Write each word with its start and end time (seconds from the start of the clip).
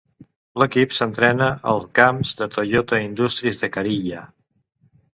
L'equip 0.61 0.95
s'entrena 0.99 1.51
al 1.73 1.85
camps 2.01 2.33
de 2.41 2.49
Toyota 2.57 3.03
Industries 3.05 3.63
de 3.63 3.73
Kariya. 3.79 4.29